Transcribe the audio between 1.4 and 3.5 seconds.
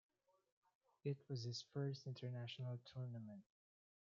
his first international tournament.